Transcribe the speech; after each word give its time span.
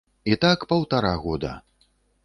І 0.31 0.37
так 0.45 0.65
паўтара 0.73 1.13
года. 1.27 1.53